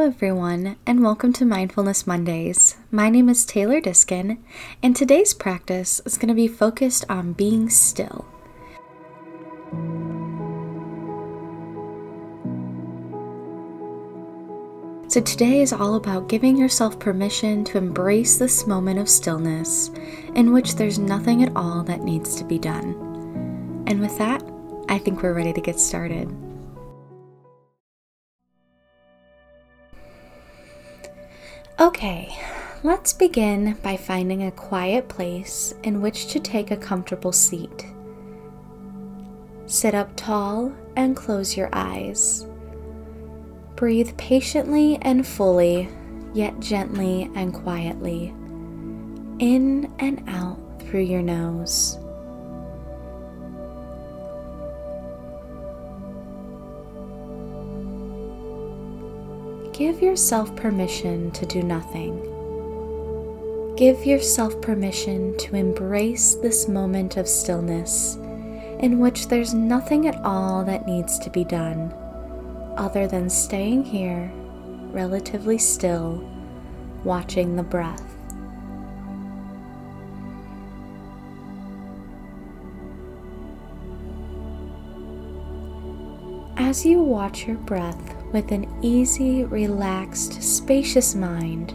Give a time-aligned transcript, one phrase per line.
[0.00, 2.78] Everyone, and welcome to Mindfulness Mondays.
[2.90, 4.42] My name is Taylor Diskin,
[4.82, 8.24] and today's practice is going to be focused on being still.
[15.08, 19.90] So, today is all about giving yourself permission to embrace this moment of stillness
[20.34, 22.94] in which there's nothing at all that needs to be done.
[23.86, 24.42] And with that,
[24.88, 26.34] I think we're ready to get started.
[31.80, 32.28] Okay,
[32.82, 37.86] let's begin by finding a quiet place in which to take a comfortable seat.
[39.64, 42.44] Sit up tall and close your eyes.
[43.76, 45.88] Breathe patiently and fully,
[46.34, 48.26] yet gently and quietly,
[49.38, 51.96] in and out through your nose.
[59.80, 62.14] Give yourself permission to do nothing.
[63.78, 68.16] Give yourself permission to embrace this moment of stillness
[68.80, 71.94] in which there's nothing at all that needs to be done
[72.76, 74.30] other than staying here,
[74.92, 76.28] relatively still,
[77.02, 78.04] watching the breath.
[86.58, 91.74] As you watch your breath with an easy, relaxed, spacious mind,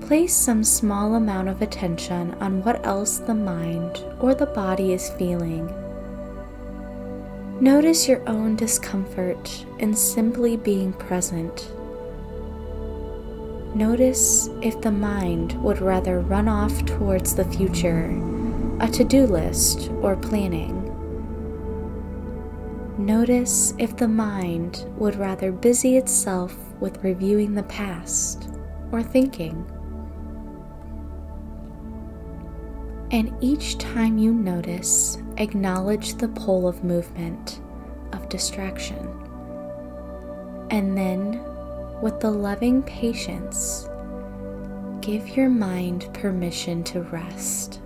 [0.00, 5.10] place some small amount of attention on what else the mind or the body is
[5.10, 5.66] feeling.
[7.60, 11.72] Notice your own discomfort in simply being present.
[13.74, 18.10] Notice if the mind would rather run off towards the future,
[18.80, 20.83] a to do list, or planning.
[22.98, 28.48] Notice if the mind would rather busy itself with reviewing the past
[28.92, 29.68] or thinking.
[33.10, 37.60] And each time you notice, acknowledge the pull of movement,
[38.12, 39.08] of distraction.
[40.70, 41.40] And then,
[42.00, 43.88] with the loving patience,
[45.00, 47.80] give your mind permission to rest.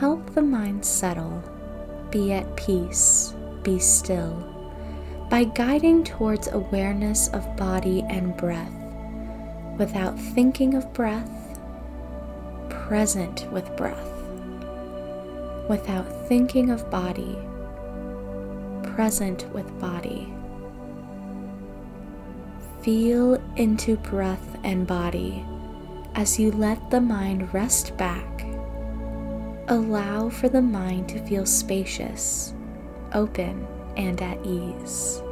[0.00, 1.44] Help the mind settle,
[2.10, 4.32] be at peace, be still,
[5.28, 8.72] by guiding towards awareness of body and breath,
[9.78, 11.60] without thinking of breath,
[12.70, 14.10] present with breath,
[15.68, 17.36] without thinking of body,
[18.94, 20.32] present with body.
[22.80, 25.44] Feel into breath and body
[26.14, 28.39] as you let the mind rest back
[29.72, 32.52] Allow for the mind to feel spacious,
[33.12, 35.22] open, and at ease.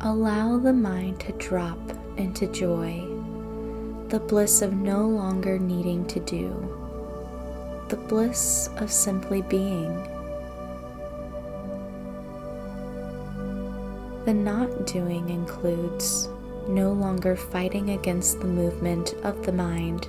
[0.00, 1.78] Allow the mind to drop
[2.16, 3.19] into joy
[4.10, 6.48] the bliss of no longer needing to do,
[7.88, 9.94] the bliss of simply being.
[14.24, 16.28] The not doing includes
[16.66, 20.08] no longer fighting against the movement of the mind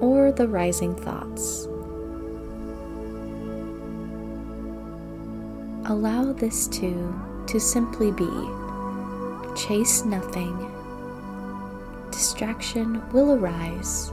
[0.00, 1.66] or the rising thoughts.
[5.90, 7.14] Allow this too
[7.48, 8.30] to simply be.
[9.54, 10.81] Chase nothing
[12.12, 14.12] distraction will arise,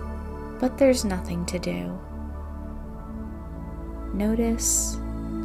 [0.60, 2.00] but there's nothing to do.
[4.14, 4.98] Notice,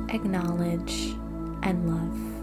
[0.09, 1.15] acknowledge,
[1.63, 2.35] and love.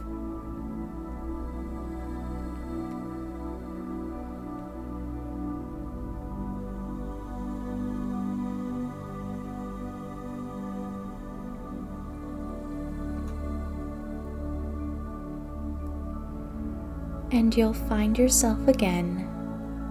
[17.34, 19.31] and you'll find yourself again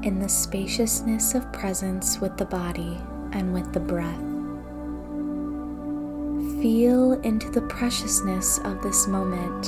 [0.02, 2.98] in the spaciousness of presence with the body
[3.32, 4.18] and with the breath.
[6.62, 9.64] Feel into the preciousness of this moment,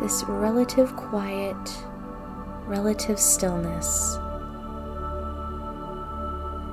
[0.00, 1.56] this relative quiet,
[2.66, 4.16] relative stillness.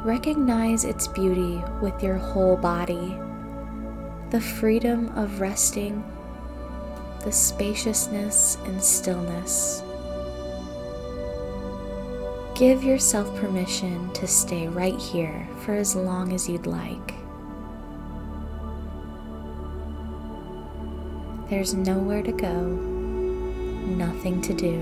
[0.04, 3.18] Recognize its beauty with your whole body.
[4.32, 6.04] the freedom of resting,
[7.26, 9.84] the spaciousness and stillness.
[12.62, 17.16] Give yourself permission to stay right here for as long as you'd like.
[21.50, 24.78] There's nowhere to go, nothing to do,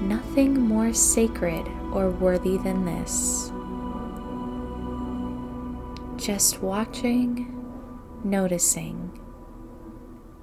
[0.00, 3.50] nothing more sacred or worthy than this.
[6.24, 7.66] Just watching,
[8.22, 9.10] noticing,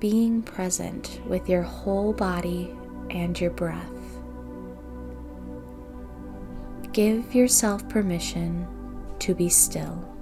[0.01, 2.75] being present with your whole body
[3.09, 3.96] and your breath.
[6.97, 8.65] Give yourself permission
[9.19, 10.16] to be still.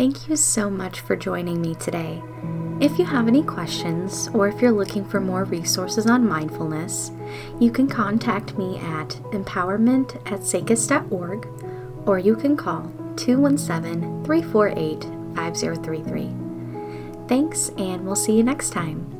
[0.00, 2.22] Thank you so much for joining me today.
[2.80, 7.12] If you have any questions or if you're looking for more resources on mindfulness,
[7.60, 11.46] you can contact me at empowerment at sacis.org
[12.06, 15.02] or you can call 217 348
[15.36, 16.30] 5033.
[17.28, 19.19] Thanks, and we'll see you next time.